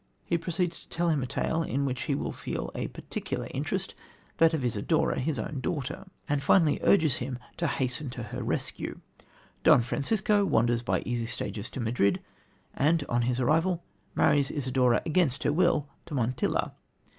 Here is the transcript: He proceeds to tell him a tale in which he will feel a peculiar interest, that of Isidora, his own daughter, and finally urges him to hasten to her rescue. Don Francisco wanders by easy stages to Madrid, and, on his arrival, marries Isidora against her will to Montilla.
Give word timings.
He 0.25 0.35
proceeds 0.35 0.79
to 0.79 0.89
tell 0.89 1.09
him 1.09 1.21
a 1.21 1.27
tale 1.27 1.61
in 1.61 1.85
which 1.85 2.01
he 2.09 2.15
will 2.15 2.31
feel 2.31 2.71
a 2.73 2.87
peculiar 2.87 3.51
interest, 3.53 3.93
that 4.37 4.51
of 4.51 4.65
Isidora, 4.65 5.19
his 5.19 5.37
own 5.37 5.59
daughter, 5.61 6.07
and 6.27 6.41
finally 6.41 6.79
urges 6.81 7.17
him 7.17 7.37
to 7.57 7.67
hasten 7.67 8.09
to 8.09 8.23
her 8.23 8.41
rescue. 8.41 8.99
Don 9.61 9.81
Francisco 9.83 10.43
wanders 10.43 10.81
by 10.81 11.01
easy 11.01 11.27
stages 11.27 11.69
to 11.69 11.79
Madrid, 11.79 12.19
and, 12.73 13.05
on 13.09 13.21
his 13.21 13.39
arrival, 13.39 13.83
marries 14.15 14.49
Isidora 14.49 15.03
against 15.05 15.43
her 15.43 15.53
will 15.53 15.87
to 16.07 16.15
Montilla. 16.15 16.73